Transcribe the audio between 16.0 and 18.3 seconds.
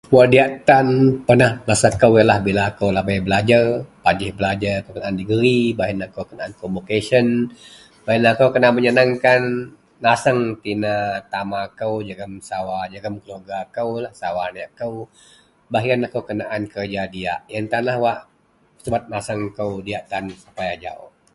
akou kenaan kerja diak, ien tan wak